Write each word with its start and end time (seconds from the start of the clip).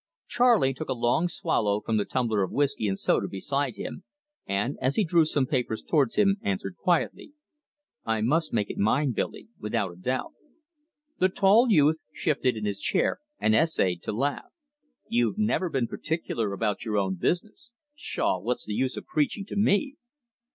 Charley 0.27 0.73
took 0.73 0.89
a 0.89 0.93
long 0.97 1.27
swallow 1.27 1.79
from 1.79 1.97
the 1.97 2.05
tumbler 2.05 2.41
of 2.41 2.49
whiskey 2.49 2.87
and 2.87 2.97
soda 2.97 3.27
beside 3.27 3.75
him, 3.75 4.03
and, 4.47 4.75
as 4.81 4.95
he 4.95 5.03
drew 5.03 5.25
some 5.25 5.45
papers 5.45 5.83
towards 5.83 6.15
him, 6.15 6.37
answered 6.41 6.75
quietly: 6.75 7.33
"I 8.03 8.21
must 8.21 8.51
make 8.51 8.71
it 8.71 8.79
mine, 8.79 9.11
Billy, 9.11 9.49
without 9.59 9.91
a 9.91 9.95
doubt." 9.95 10.33
The 11.19 11.29
tall 11.29 11.67
youth 11.69 11.99
shifted 12.11 12.57
in 12.57 12.65
his 12.65 12.81
chair 12.81 13.19
and 13.39 13.53
essayed 13.55 14.01
to 14.01 14.11
laugh. 14.11 14.51
"You've 15.07 15.37
never 15.37 15.69
been 15.69 15.85
particular 15.85 16.51
about 16.51 16.83
your 16.83 16.97
own 16.97 17.13
business. 17.13 17.69
Pshaw, 17.95 18.39
what's 18.39 18.65
the 18.65 18.73
use 18.73 18.97
of 18.97 19.05
preaching 19.05 19.45
to 19.45 19.55
me!" 19.55 19.97